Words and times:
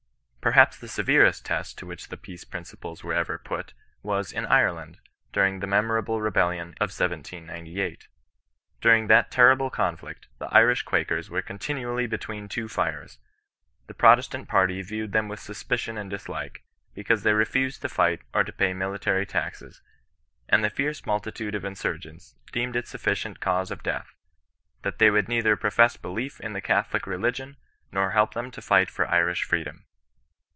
Perhaps 0.43 0.79
the 0.79 0.87
severest 0.87 1.45
test 1.45 1.77
to 1.77 1.85
which 1.85 2.07
the 2.07 2.17
peace 2.17 2.43
princi 2.45 2.73
OHBISTIAN 2.73 2.81
irON 2.81 2.81
KESISTANCB. 2.81 2.81
125 2.81 2.97
pies 2.97 3.03
were 3.03 3.13
ever 3.13 3.37
put, 3.37 3.73
was 4.01 4.31
in 4.31 4.45
Ireland, 4.47 4.99
during 5.31 5.59
the 5.59 5.67
memor 5.67 5.99
able 5.99 6.19
rebellion 6.19 6.69
of 6.81 6.89
1798. 6.89 8.07
During 8.81 9.05
that 9.05 9.29
terrible 9.29 9.69
conflict, 9.69 10.29
the 10.39 10.47
Irish 10.47 10.81
Quakers 10.81 11.29
were 11.29 11.43
continually 11.43 12.07
between 12.07 12.49
two 12.49 12.67
fires. 12.67 13.19
The 13.85 13.93
Protestant 13.93 14.47
party 14.49 14.81
viewed 14.81 15.11
them 15.11 15.27
with 15.27 15.39
suspicion 15.39 15.95
and 15.95 16.09
dislike, 16.09 16.63
because 16.95 17.21
they 17.21 17.33
refused 17.33 17.83
to 17.83 17.87
fight 17.89 18.23
or 18.33 18.43
to 18.43 18.51
pay 18.51 18.73
mi 18.73 18.87
litary 18.87 19.27
taxes; 19.27 19.83
and 20.49 20.63
the 20.63 20.71
fierce 20.71 21.05
multitude 21.05 21.53
of 21.53 21.63
insurgents 21.63 22.33
deemed 22.51 22.75
it 22.75 22.87
sufficient 22.87 23.41
cause 23.41 23.69
of 23.69 23.83
death, 23.83 24.15
that 24.81 24.97
they 24.97 25.11
would 25.11 25.27
neither 25.27 25.55
profess 25.55 25.97
belief 25.97 26.39
in 26.39 26.53
the 26.53 26.61
Catholic 26.61 27.05
religion 27.05 27.57
nor 27.91 28.09
help 28.11 28.33
them 28.33 28.49
to 28.49 28.61
fight 28.63 28.89
for 28.89 29.07
Irish 29.07 29.43
freedom. 29.43 29.85